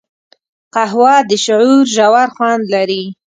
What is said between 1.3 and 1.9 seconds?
شعور